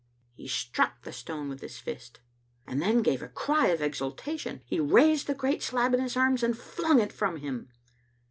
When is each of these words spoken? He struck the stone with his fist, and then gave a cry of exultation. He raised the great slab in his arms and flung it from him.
He 0.33 0.47
struck 0.47 1.03
the 1.03 1.13
stone 1.13 1.47
with 1.47 1.61
his 1.61 1.77
fist, 1.77 2.21
and 2.65 2.81
then 2.81 3.03
gave 3.03 3.21
a 3.21 3.27
cry 3.27 3.67
of 3.67 3.83
exultation. 3.83 4.63
He 4.65 4.79
raised 4.79 5.27
the 5.27 5.35
great 5.35 5.61
slab 5.61 5.93
in 5.93 5.99
his 5.99 6.17
arms 6.17 6.41
and 6.41 6.57
flung 6.57 6.99
it 6.99 7.13
from 7.13 7.35
him. 7.37 7.69